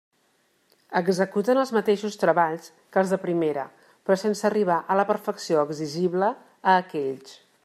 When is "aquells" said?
6.85-7.43